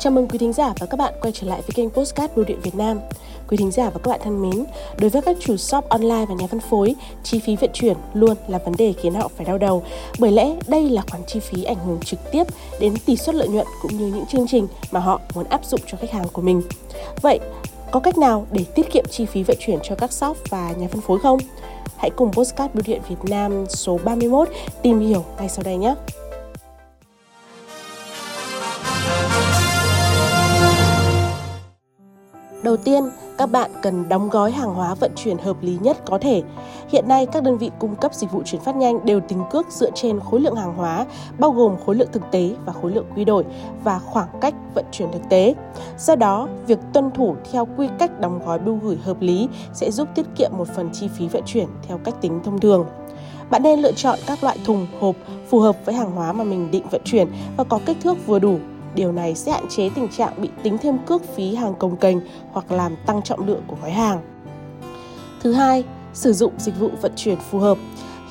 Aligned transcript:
Chào 0.00 0.10
mừng 0.10 0.28
quý 0.28 0.38
thính 0.38 0.52
giả 0.52 0.72
và 0.80 0.86
các 0.86 0.96
bạn 0.96 1.14
quay 1.20 1.32
trở 1.32 1.46
lại 1.46 1.60
với 1.60 1.70
kênh 1.74 1.90
Postcard 1.90 2.34
Bưu 2.34 2.44
điện 2.44 2.60
Việt 2.62 2.74
Nam. 2.74 3.00
Quý 3.48 3.56
thính 3.56 3.70
giả 3.70 3.90
và 3.90 4.00
các 4.04 4.10
bạn 4.10 4.20
thân 4.24 4.42
mến, 4.42 4.64
đối 4.98 5.10
với 5.10 5.22
các 5.22 5.36
chủ 5.40 5.56
shop 5.56 5.88
online 5.88 6.24
và 6.28 6.34
nhà 6.34 6.46
phân 6.46 6.60
phối, 6.60 6.94
chi 7.22 7.38
phí 7.38 7.56
vận 7.56 7.70
chuyển 7.72 7.96
luôn 8.14 8.34
là 8.48 8.58
vấn 8.58 8.74
đề 8.78 8.92
khiến 8.92 9.14
họ 9.14 9.28
phải 9.36 9.46
đau 9.46 9.58
đầu. 9.58 9.82
Bởi 10.18 10.32
lẽ 10.32 10.56
đây 10.68 10.90
là 10.90 11.02
khoản 11.10 11.22
chi 11.26 11.40
phí 11.40 11.64
ảnh 11.64 11.76
hưởng 11.86 12.00
trực 12.04 12.18
tiếp 12.32 12.44
đến 12.80 12.94
tỷ 13.06 13.16
suất 13.16 13.34
lợi 13.34 13.48
nhuận 13.48 13.66
cũng 13.82 13.96
như 13.98 14.06
những 14.06 14.26
chương 14.26 14.46
trình 14.48 14.68
mà 14.90 15.00
họ 15.00 15.20
muốn 15.34 15.44
áp 15.44 15.64
dụng 15.64 15.80
cho 15.86 15.98
khách 16.00 16.10
hàng 16.10 16.26
của 16.32 16.42
mình. 16.42 16.62
Vậy, 17.22 17.38
có 17.90 18.00
cách 18.00 18.18
nào 18.18 18.46
để 18.52 18.64
tiết 18.74 18.92
kiệm 18.92 19.04
chi 19.10 19.26
phí 19.26 19.42
vận 19.42 19.56
chuyển 19.60 19.78
cho 19.82 19.94
các 19.94 20.12
shop 20.12 20.36
và 20.48 20.72
nhà 20.78 20.88
phân 20.88 21.00
phối 21.00 21.18
không? 21.18 21.38
Hãy 21.96 22.10
cùng 22.10 22.32
Postcard 22.32 22.74
Bưu 22.74 22.82
điện 22.86 23.00
Việt 23.08 23.24
Nam 23.30 23.66
số 23.68 23.98
31 24.04 24.48
tìm 24.82 25.00
hiểu 25.00 25.24
ngay 25.38 25.48
sau 25.48 25.62
đây 25.62 25.76
nhé! 25.76 25.94
Đầu 32.62 32.76
tiên, 32.76 33.04
các 33.38 33.46
bạn 33.46 33.70
cần 33.82 34.08
đóng 34.08 34.28
gói 34.28 34.50
hàng 34.50 34.74
hóa 34.74 34.94
vận 34.94 35.12
chuyển 35.16 35.38
hợp 35.38 35.56
lý 35.62 35.78
nhất 35.82 35.96
có 36.06 36.18
thể. 36.18 36.42
Hiện 36.88 37.08
nay, 37.08 37.26
các 37.26 37.42
đơn 37.42 37.58
vị 37.58 37.70
cung 37.78 37.96
cấp 37.96 38.14
dịch 38.14 38.32
vụ 38.32 38.42
chuyển 38.44 38.60
phát 38.60 38.76
nhanh 38.76 39.04
đều 39.06 39.20
tính 39.20 39.42
cước 39.50 39.66
dựa 39.70 39.90
trên 39.94 40.20
khối 40.20 40.40
lượng 40.40 40.56
hàng 40.56 40.74
hóa, 40.74 41.06
bao 41.38 41.50
gồm 41.50 41.76
khối 41.86 41.94
lượng 41.94 42.08
thực 42.12 42.30
tế 42.30 42.54
và 42.64 42.72
khối 42.72 42.90
lượng 42.90 43.06
quy 43.16 43.24
đổi 43.24 43.44
và 43.84 43.98
khoảng 43.98 44.28
cách 44.40 44.54
vận 44.74 44.84
chuyển 44.92 45.12
thực 45.12 45.22
tế. 45.28 45.54
Do 45.98 46.16
đó, 46.16 46.48
việc 46.66 46.78
tuân 46.92 47.10
thủ 47.10 47.36
theo 47.52 47.68
quy 47.76 47.88
cách 47.98 48.20
đóng 48.20 48.40
gói 48.46 48.58
bưu 48.58 48.78
gửi 48.82 48.96
hợp 48.96 49.20
lý 49.20 49.48
sẽ 49.74 49.90
giúp 49.90 50.08
tiết 50.14 50.26
kiệm 50.36 50.50
một 50.58 50.68
phần 50.76 50.90
chi 50.92 51.08
phí 51.18 51.28
vận 51.28 51.42
chuyển 51.46 51.66
theo 51.88 51.98
cách 51.98 52.14
tính 52.20 52.40
thông 52.44 52.60
thường. 52.60 52.86
Bạn 53.50 53.62
nên 53.62 53.80
lựa 53.80 53.92
chọn 53.92 54.18
các 54.26 54.44
loại 54.44 54.58
thùng, 54.64 54.86
hộp 55.00 55.16
phù 55.50 55.60
hợp 55.60 55.76
với 55.84 55.94
hàng 55.94 56.10
hóa 56.10 56.32
mà 56.32 56.44
mình 56.44 56.70
định 56.70 56.88
vận 56.90 57.00
chuyển 57.04 57.28
và 57.56 57.64
có 57.64 57.80
kích 57.86 57.96
thước 58.02 58.26
vừa 58.26 58.38
đủ 58.38 58.58
Điều 58.94 59.12
này 59.12 59.34
sẽ 59.34 59.52
hạn 59.52 59.64
chế 59.68 59.90
tình 59.94 60.08
trạng 60.08 60.32
bị 60.42 60.48
tính 60.62 60.78
thêm 60.78 60.98
cước 61.06 61.22
phí 61.36 61.54
hàng 61.54 61.74
công 61.78 61.96
kênh 61.96 62.16
hoặc 62.52 62.72
làm 62.72 62.96
tăng 63.06 63.22
trọng 63.22 63.46
lượng 63.46 63.62
của 63.66 63.76
gói 63.82 63.90
hàng. 63.90 64.20
Thứ 65.42 65.52
hai, 65.52 65.84
sử 66.12 66.32
dụng 66.32 66.52
dịch 66.58 66.80
vụ 66.80 66.90
vận 67.00 67.12
chuyển 67.16 67.38
phù 67.50 67.58
hợp. 67.58 67.78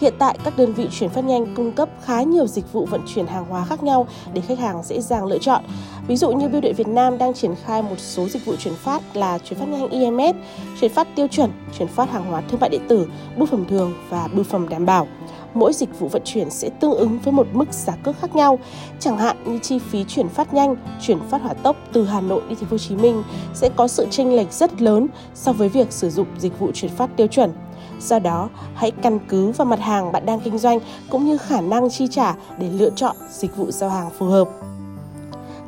Hiện 0.01 0.13
tại 0.19 0.37
các 0.43 0.57
đơn 0.57 0.73
vị 0.73 0.87
chuyển 0.91 1.09
phát 1.09 1.23
nhanh 1.23 1.55
cung 1.55 1.71
cấp 1.71 1.89
khá 2.03 2.21
nhiều 2.21 2.47
dịch 2.47 2.73
vụ 2.73 2.85
vận 2.85 3.01
chuyển 3.07 3.27
hàng 3.27 3.45
hóa 3.49 3.65
khác 3.65 3.83
nhau 3.83 4.07
để 4.33 4.41
khách 4.41 4.59
hàng 4.59 4.83
dễ 4.83 5.01
dàng 5.01 5.25
lựa 5.25 5.37
chọn. 5.37 5.63
Ví 6.07 6.15
dụ 6.15 6.31
như 6.31 6.47
Bưu 6.47 6.61
điện 6.61 6.75
Việt 6.75 6.87
Nam 6.87 7.17
đang 7.17 7.33
triển 7.33 7.55
khai 7.65 7.81
một 7.81 7.99
số 7.99 8.27
dịch 8.29 8.45
vụ 8.45 8.55
chuyển 8.55 8.73
phát 8.73 9.15
là 9.15 9.37
chuyển 9.37 9.59
phát 9.59 9.67
nhanh 9.69 9.89
EMS, 9.89 10.35
chuyển 10.81 10.93
phát 10.93 11.07
tiêu 11.15 11.27
chuẩn, 11.27 11.51
chuyển 11.77 11.87
phát 11.87 12.11
hàng 12.11 12.25
hóa 12.25 12.41
thương 12.41 12.59
mại 12.59 12.69
điện 12.69 12.81
tử, 12.87 13.07
bưu 13.37 13.45
phẩm 13.45 13.65
thường 13.69 13.93
và 14.09 14.27
bưu 14.33 14.43
phẩm 14.43 14.69
đảm 14.69 14.85
bảo 14.85 15.07
mỗi 15.53 15.73
dịch 15.73 15.99
vụ 15.99 16.07
vận 16.07 16.21
chuyển 16.25 16.49
sẽ 16.49 16.69
tương 16.69 16.93
ứng 16.93 17.19
với 17.19 17.33
một 17.33 17.47
mức 17.53 17.73
giá 17.73 17.93
cước 17.95 18.19
khác 18.19 18.35
nhau. 18.35 18.59
Chẳng 18.99 19.17
hạn 19.17 19.37
như 19.45 19.59
chi 19.59 19.79
phí 19.79 20.03
chuyển 20.07 20.29
phát 20.29 20.53
nhanh, 20.53 20.75
chuyển 21.01 21.19
phát 21.29 21.41
hỏa 21.41 21.53
tốc 21.53 21.75
từ 21.93 22.05
Hà 22.05 22.21
Nội 22.21 22.41
đi 22.49 22.55
thành 22.55 22.65
phố 22.65 22.71
Hồ 22.71 22.77
Chí 22.77 22.95
Minh 22.95 23.23
sẽ 23.53 23.69
có 23.75 23.87
sự 23.87 24.07
chênh 24.09 24.35
lệch 24.35 24.53
rất 24.53 24.81
lớn 24.81 25.07
so 25.33 25.53
với 25.53 25.69
việc 25.69 25.91
sử 25.91 26.09
dụng 26.09 26.27
dịch 26.37 26.59
vụ 26.59 26.71
chuyển 26.73 26.91
phát 26.91 27.09
tiêu 27.15 27.27
chuẩn. 27.27 27.53
Do 27.99 28.19
đó, 28.19 28.49
hãy 28.75 28.91
căn 28.91 29.19
cứ 29.27 29.51
vào 29.51 29.65
mặt 29.65 29.79
hàng 29.79 30.11
bạn 30.11 30.25
đang 30.25 30.39
kinh 30.39 30.57
doanh 30.57 30.79
cũng 31.09 31.25
như 31.25 31.37
khả 31.37 31.61
năng 31.61 31.89
chi 31.89 32.07
trả 32.11 32.35
để 32.59 32.69
lựa 32.69 32.89
chọn 32.89 33.15
dịch 33.31 33.57
vụ 33.57 33.71
giao 33.71 33.89
hàng 33.89 34.09
phù 34.17 34.25
hợp. 34.25 34.49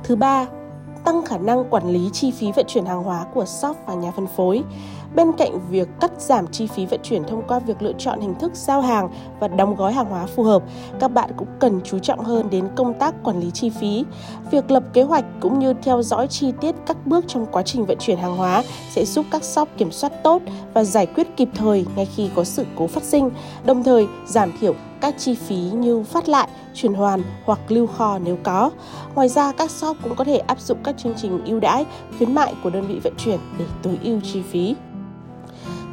Thứ 0.04 0.16
ba, 0.16 0.46
tăng 1.04 1.26
khả 1.26 1.38
năng 1.38 1.70
quản 1.70 1.90
lý 1.90 2.10
chi 2.14 2.32
phí 2.32 2.52
vận 2.52 2.66
chuyển 2.68 2.86
hàng 2.86 3.04
hóa 3.04 3.26
của 3.34 3.46
shop 3.46 3.78
và 3.86 3.94
nhà 3.94 4.12
phân 4.12 4.28
phối. 4.36 4.64
Bên 5.16 5.32
cạnh 5.38 5.60
việc 5.70 5.88
cắt 6.00 6.12
giảm 6.18 6.48
chi 6.48 6.68
phí 6.68 6.86
vận 6.86 7.00
chuyển 7.04 7.24
thông 7.24 7.48
qua 7.48 7.60
việc 7.60 7.82
lựa 7.82 7.94
chọn 7.98 8.22
hình 8.22 8.36
thức 8.40 8.56
giao 8.56 8.82
hàng 8.82 9.10
và 9.40 9.48
đóng 9.48 9.76
gói 9.76 9.94
hàng 9.94 10.06
hóa 10.06 10.26
phù 10.26 10.44
hợp, 10.44 10.64
các 11.00 11.08
bạn 11.08 11.30
cũng 11.38 11.48
cần 11.60 11.82
chú 11.84 12.00
trọng 12.00 12.20
hơn 12.20 12.50
đến 12.50 12.68
công 12.76 12.94
tác 12.94 13.16
quản 13.24 13.40
lý 13.40 13.52
chi 13.52 13.70
phí. 13.70 14.06
Việc 14.52 14.72
lập 14.72 14.84
kế 14.94 15.04
hoạch 15.04 15.26
cũng 15.40 15.60
như 15.60 15.74
theo 15.74 16.02
dõi 16.02 16.28
chi 16.28 16.52
tiết 16.62 16.76
các 16.86 17.08
bước 17.08 17.26
trong 17.28 17.46
quá 17.46 17.64
trình 17.64 17.86
vận 17.86 17.98
chuyển 17.98 18.18
hàng 18.18 18.38
hóa 18.38 18.64
sẽ 18.92 19.06
giúp 19.06 19.26
các 19.32 19.44
shop 19.44 19.70
kiểm 19.78 19.92
soát 19.92 20.24
tốt 20.24 20.42
và 20.74 20.84
giải 20.84 21.06
quyết 21.06 21.38
kịp 21.38 21.50
thời 21.56 21.86
ngay 21.96 22.06
khi 22.06 22.30
có 22.36 22.44
sự 22.44 22.66
cố 22.76 22.88
phát 22.88 23.04
sinh, 23.04 23.30
đồng 23.66 23.84
thời 23.84 24.08
giảm 24.28 24.52
thiểu 24.60 24.74
các 25.02 25.16
chi 25.18 25.36
phí 25.36 25.56
như 25.56 26.04
phát 26.04 26.30
lại, 26.30 26.48
chuyển 26.74 26.94
hoàn 26.94 27.24
hoặc 27.46 27.60
lưu 27.68 27.88
kho 27.88 28.20
nếu 28.20 28.38
có. 28.44 28.72
Ngoài 29.16 29.30
ra, 29.30 29.52
các 29.52 29.72
shop 29.72 29.98
cũng 30.04 30.16
có 30.16 30.24
thể 30.24 30.38
áp 30.38 30.60
dụng 30.60 30.78
các 30.84 30.98
chương 30.98 31.14
trình 31.18 31.46
ưu 31.46 31.60
đãi, 31.60 31.86
khuyến 32.18 32.36
mại 32.36 32.54
của 32.64 32.70
đơn 32.70 32.88
vị 32.88 33.00
vận 33.04 33.14
chuyển 33.18 33.40
để 33.60 33.66
tối 33.84 34.00
ưu 34.04 34.20
chi 34.22 34.42
phí. 34.42 34.76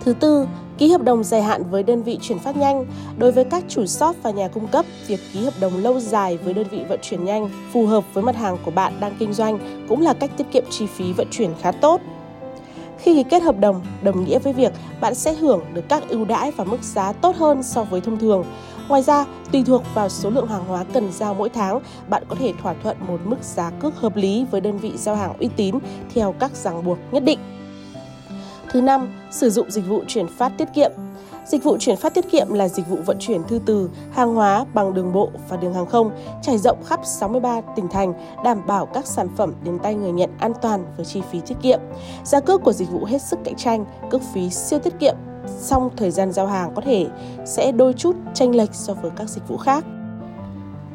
Thứ 0.06 0.12
tư, 0.12 0.46
ký 0.78 0.90
hợp 0.90 1.02
đồng 1.02 1.24
dài 1.24 1.42
hạn 1.42 1.70
với 1.70 1.82
đơn 1.82 2.02
vị 2.02 2.18
chuyển 2.22 2.38
phát 2.38 2.56
nhanh. 2.56 2.86
Đối 3.18 3.32
với 3.32 3.44
các 3.44 3.64
chủ 3.68 3.86
shop 3.86 4.16
và 4.22 4.30
nhà 4.30 4.48
cung 4.48 4.66
cấp, 4.66 4.84
việc 5.06 5.20
ký 5.32 5.44
hợp 5.44 5.54
đồng 5.60 5.76
lâu 5.76 6.00
dài 6.00 6.36
với 6.36 6.54
đơn 6.54 6.66
vị 6.70 6.78
vận 6.88 7.00
chuyển 7.02 7.24
nhanh 7.24 7.48
phù 7.72 7.86
hợp 7.86 8.04
với 8.14 8.24
mặt 8.24 8.36
hàng 8.36 8.56
của 8.64 8.70
bạn 8.70 8.92
đang 9.00 9.16
kinh 9.18 9.32
doanh 9.32 9.58
cũng 9.88 10.00
là 10.00 10.12
cách 10.12 10.30
tiết 10.36 10.46
kiệm 10.52 10.64
chi 10.70 10.86
phí 10.86 11.12
vận 11.12 11.26
chuyển 11.30 11.50
khá 11.60 11.72
tốt. 11.72 12.00
Khi 12.98 13.14
ký 13.14 13.22
kết 13.30 13.42
hợp 13.42 13.58
đồng, 13.60 13.80
đồng 14.02 14.24
nghĩa 14.24 14.38
với 14.38 14.52
việc 14.52 14.72
bạn 15.00 15.14
sẽ 15.14 15.34
hưởng 15.34 15.60
được 15.74 15.88
các 15.88 16.08
ưu 16.08 16.24
đãi 16.24 16.50
và 16.50 16.64
mức 16.64 16.82
giá 16.82 17.12
tốt 17.12 17.36
hơn 17.36 17.62
so 17.62 17.84
với 17.84 18.00
thông 18.00 18.18
thường. 18.18 18.44
Ngoài 18.88 19.02
ra, 19.02 19.24
tùy 19.52 19.62
thuộc 19.66 19.82
vào 19.94 20.08
số 20.08 20.30
lượng 20.30 20.48
hàng 20.48 20.64
hóa 20.68 20.84
cần 20.92 21.12
giao 21.12 21.34
mỗi 21.34 21.48
tháng, 21.48 21.80
bạn 22.08 22.22
có 22.28 22.36
thể 22.38 22.52
thỏa 22.62 22.74
thuận 22.82 22.96
một 23.08 23.18
mức 23.24 23.42
giá 23.42 23.70
cước 23.70 23.96
hợp 23.96 24.16
lý 24.16 24.46
với 24.50 24.60
đơn 24.60 24.78
vị 24.78 24.92
giao 24.96 25.16
hàng 25.16 25.38
uy 25.38 25.48
tín 25.56 25.74
theo 26.14 26.34
các 26.38 26.56
ràng 26.56 26.84
buộc 26.84 26.98
nhất 27.12 27.24
định. 27.24 27.38
Thứ 28.70 28.80
năm, 28.80 29.12
sử 29.30 29.50
dụng 29.50 29.70
dịch 29.70 29.88
vụ 29.88 30.02
chuyển 30.08 30.26
phát 30.26 30.52
tiết 30.58 30.68
kiệm. 30.74 30.90
Dịch 31.46 31.64
vụ 31.64 31.76
chuyển 31.80 31.96
phát 31.96 32.14
tiết 32.14 32.30
kiệm 32.30 32.52
là 32.52 32.68
dịch 32.68 32.88
vụ 32.88 32.96
vận 33.06 33.16
chuyển 33.20 33.44
thư 33.44 33.60
từ, 33.66 33.90
hàng 34.12 34.34
hóa 34.34 34.64
bằng 34.74 34.94
đường 34.94 35.12
bộ 35.12 35.30
và 35.48 35.56
đường 35.56 35.74
hàng 35.74 35.86
không, 35.86 36.10
trải 36.42 36.58
rộng 36.58 36.84
khắp 36.84 37.00
63 37.04 37.60
tỉnh 37.76 37.88
thành, 37.88 38.12
đảm 38.44 38.66
bảo 38.66 38.86
các 38.86 39.06
sản 39.06 39.28
phẩm 39.36 39.54
đến 39.64 39.78
tay 39.78 39.94
người 39.94 40.12
nhận 40.12 40.30
an 40.38 40.52
toàn 40.62 40.84
với 40.96 41.04
chi 41.04 41.22
phí 41.30 41.40
tiết 41.40 41.54
kiệm. 41.62 41.80
Giá 42.24 42.40
cước 42.40 42.62
của 42.62 42.72
dịch 42.72 42.90
vụ 42.90 43.04
hết 43.04 43.22
sức 43.22 43.38
cạnh 43.44 43.56
tranh, 43.56 43.84
cước 44.10 44.22
phí 44.34 44.50
siêu 44.50 44.78
tiết 44.78 44.98
kiệm, 45.00 45.16
song 45.58 45.90
thời 45.96 46.10
gian 46.10 46.32
giao 46.32 46.46
hàng 46.46 46.72
có 46.74 46.82
thể 46.82 47.06
sẽ 47.46 47.72
đôi 47.72 47.92
chút 47.92 48.16
tranh 48.34 48.54
lệch 48.54 48.74
so 48.74 48.94
với 48.94 49.10
các 49.16 49.28
dịch 49.28 49.48
vụ 49.48 49.56
khác. 49.56 49.84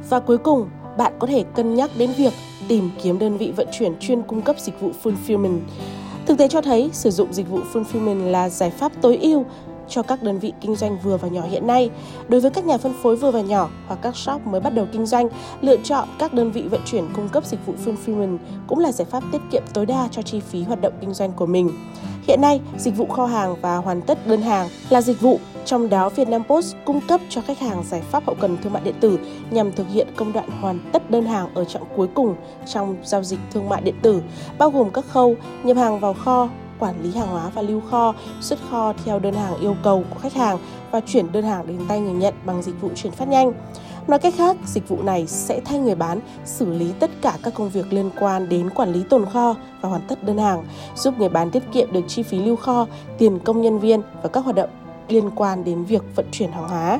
Và 0.09 0.19
cuối 0.19 0.38
cùng, 0.38 0.69
bạn 0.97 1.13
có 1.19 1.27
thể 1.27 1.43
cân 1.55 1.75
nhắc 1.75 1.91
đến 1.97 2.11
việc 2.17 2.33
tìm 2.67 2.89
kiếm 3.03 3.19
đơn 3.19 3.38
vị 3.38 3.53
vận 3.55 3.67
chuyển 3.71 3.93
chuyên 3.99 4.21
cung 4.21 4.41
cấp 4.41 4.55
dịch 4.59 4.81
vụ 4.81 4.91
fulfillment 5.03 5.59
Thực 6.31 6.38
tế 6.38 6.47
cho 6.47 6.62
thấy 6.62 6.90
sử 6.94 7.12
dụng 7.12 7.34
dịch 7.34 7.50
vụ 7.50 7.59
fulfillment 7.74 8.31
là 8.31 8.50
giải 8.50 8.69
pháp 8.69 8.92
tối 9.02 9.18
ưu 9.22 9.46
cho 9.90 10.03
các 10.03 10.24
đơn 10.24 10.40
vị 10.40 10.53
kinh 10.62 10.75
doanh 10.75 10.97
vừa 11.03 11.18
và 11.18 11.28
nhỏ 11.28 11.42
hiện 11.50 11.68
nay. 11.68 11.90
Đối 12.28 12.42
với 12.42 12.52
các 12.52 12.66
nhà 12.66 12.78
phân 12.78 12.94
phối 13.03 13.16
vừa 13.16 13.31
và 13.31 13.42
nhỏ 13.42 13.69
hoặc 13.88 14.00
các 14.02 14.16
shop 14.16 14.47
mới 14.47 14.62
bắt 14.62 14.74
đầu 14.74 14.88
kinh 14.92 15.06
doanh, 15.06 15.30
lựa 15.62 15.78
chọn 15.84 16.08
các 16.19 16.34
đơn 16.34 16.52
vị 16.52 16.62
vận 16.62 16.81
chuyển 16.86 17.03
cung 17.16 17.30
cấp 17.30 17.46
dịch 17.46 17.66
vụ 17.66 17.74
fulfillment 17.86 18.38
cũng 18.68 18.80
là 18.80 18.92
giải 18.92 19.06
pháp 19.12 19.24
tiết 19.31 19.42
kiệm 19.52 19.64
tối 19.74 19.86
đa 19.86 20.08
cho 20.12 20.22
chi 20.22 20.40
phí 20.40 20.64
hoạt 20.64 20.81
động 20.81 20.94
kinh 21.02 21.14
doanh 21.14 21.31
của 21.31 21.46
mình. 21.46 21.72
Hiện 22.28 22.42
nay, 22.42 22.62
dịch 22.78 22.98
vụ 22.98 23.06
kho 23.06 23.25
hàng 23.25 23.56
và 23.62 23.78
hoàn 23.78 24.02
tất 24.02 24.28
đơn 24.28 24.42
hàng 24.42 24.69
là 24.90 25.02
dịch 25.02 25.22
vụ 25.22 25.40
trong 25.66 25.89
đó, 25.89 26.09
Vietnam 26.09 26.44
Post 26.44 26.75
cung 26.85 27.01
cấp 27.07 27.22
cho 27.29 27.41
khách 27.41 27.59
hàng 27.59 27.83
giải 27.83 28.01
pháp 28.01 28.25
hậu 28.25 28.35
cần 28.39 28.57
thương 28.63 28.73
mại 28.73 28.81
điện 28.83 28.95
tử 28.99 29.19
nhằm 29.51 29.72
thực 29.72 29.88
hiện 29.89 30.07
công 30.16 30.33
đoạn 30.33 30.49
hoàn 30.61 30.79
tất 30.91 31.11
đơn 31.11 31.25
hàng 31.25 31.47
ở 31.53 31.66
trạng 31.66 31.83
cuối 31.95 32.07
cùng 32.13 32.35
trong 32.66 32.95
giao 33.03 33.23
dịch 33.23 33.39
thương 33.51 33.69
mại 33.69 33.81
điện 33.81 33.95
tử, 34.01 34.21
bao 34.57 34.69
gồm 34.69 34.89
các 34.89 35.05
khâu 35.07 35.35
nhập 35.63 35.77
hàng 35.77 36.00
vào 36.00 36.13
kho, 36.13 36.50
quản 36.79 37.03
lý 37.03 37.11
hàng 37.11 37.27
hóa 37.27 37.50
và 37.53 37.61
lưu 37.61 37.81
kho, 37.91 38.13
xuất 38.41 38.59
kho 38.69 38.94
theo 39.05 39.19
đơn 39.19 39.33
hàng 39.33 39.59
yêu 39.59 39.75
cầu 39.83 40.03
của 40.09 40.19
khách 40.19 40.33
hàng 40.33 40.57
và 40.91 41.00
chuyển 41.00 41.31
đơn 41.31 41.44
hàng 41.44 41.67
đến 41.67 41.79
tay 41.88 42.00
người 42.00 42.13
nhận 42.13 42.33
bằng 42.45 42.61
dịch 42.61 42.81
vụ 42.81 42.89
chuyển 42.95 43.13
phát 43.13 43.27
nhanh. 43.27 43.53
Nói 44.07 44.19
cách 44.19 44.33
khác, 44.38 44.57
dịch 44.66 44.89
vụ 44.89 45.01
này 45.01 45.27
sẽ 45.27 45.59
thay 45.66 45.79
người 45.79 45.95
bán 45.95 46.19
xử 46.45 46.66
lý 46.66 46.91
tất 47.00 47.11
cả 47.21 47.38
các 47.44 47.53
công 47.53 47.69
việc 47.69 47.94
liên 47.94 48.09
quan 48.19 48.50
đến 48.50 48.69
quản 48.69 48.94
lý 48.94 49.03
tồn 49.09 49.25
kho 49.25 49.55
và 49.81 49.89
hoàn 49.89 50.01
tất 50.07 50.23
đơn 50.23 50.38
hàng, 50.38 50.63
giúp 50.95 51.13
người 51.17 51.29
bán 51.29 51.51
tiết 51.51 51.63
kiệm 51.73 51.91
được 51.91 52.01
chi 52.07 52.23
phí 52.23 52.39
lưu 52.39 52.55
kho, 52.55 52.88
tiền 53.17 53.39
công 53.39 53.61
nhân 53.61 53.79
viên 53.79 54.01
và 54.23 54.29
các 54.29 54.44
hoạt 54.44 54.55
động 54.55 54.69
liên 55.11 55.29
quan 55.35 55.63
đến 55.63 55.85
việc 55.85 56.01
vận 56.16 56.25
chuyển 56.31 56.51
hàng 56.51 56.69
hóa. 56.69 56.99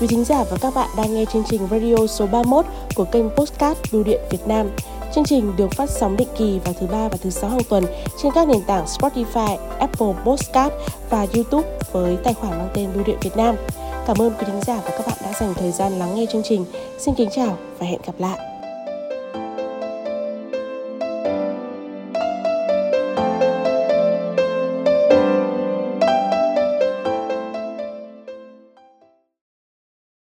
Quý 0.00 0.06
thính 0.06 0.24
giả 0.24 0.44
và 0.50 0.56
các 0.60 0.74
bạn 0.74 0.88
đang 0.96 1.14
nghe 1.14 1.24
chương 1.24 1.44
trình 1.48 1.68
radio 1.70 2.06
số 2.06 2.26
31 2.26 2.64
của 2.94 3.04
kênh 3.04 3.30
Postcard 3.30 3.80
Bưu 3.92 4.04
điện 4.04 4.20
Việt 4.30 4.46
Nam. 4.46 4.70
Chương 5.14 5.24
trình 5.24 5.52
được 5.56 5.72
phát 5.72 5.90
sóng 5.90 6.16
định 6.16 6.28
kỳ 6.38 6.58
vào 6.64 6.74
thứ 6.80 6.86
ba 6.86 7.08
và 7.08 7.16
thứ 7.22 7.30
sáu 7.30 7.50
hàng 7.50 7.64
tuần 7.68 7.84
trên 8.22 8.32
các 8.34 8.48
nền 8.48 8.62
tảng 8.66 8.84
Spotify, 8.84 9.56
Apple 9.78 10.12
Podcast 10.24 10.72
và 11.10 11.26
YouTube 11.34 11.68
với 11.92 12.16
tài 12.24 12.34
khoản 12.34 12.58
mang 12.58 12.68
tên 12.74 12.88
Bưu 12.94 13.04
điện 13.04 13.18
Việt 13.22 13.36
Nam. 13.36 13.56
Cảm 14.06 14.16
ơn 14.18 14.30
quý 14.30 14.46
thính 14.46 14.60
giả 14.62 14.80
và 14.84 14.90
các 14.90 15.06
bạn 15.06 15.18
đã 15.22 15.32
dành 15.40 15.54
thời 15.54 15.72
gian 15.72 15.98
lắng 15.98 16.14
nghe 16.14 16.26
chương 16.32 16.42
trình. 16.44 16.64
Xin 16.98 17.14
kính 17.14 17.28
chào 17.32 17.56
và 17.78 17.86
hẹn 17.86 18.00
gặp 18.06 18.14
lại. 18.18 18.57